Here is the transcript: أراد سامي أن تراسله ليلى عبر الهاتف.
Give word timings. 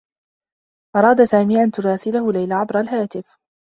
أراد 0.95 1.23
سامي 1.23 1.63
أن 1.63 1.71
تراسله 1.71 2.31
ليلى 2.31 2.53
عبر 2.53 2.79
الهاتف. 2.79 3.37